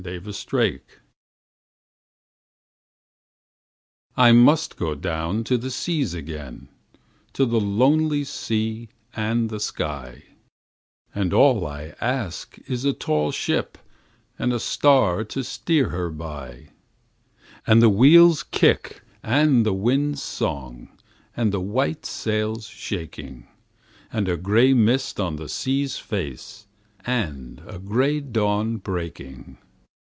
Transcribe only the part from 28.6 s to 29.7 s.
breaking.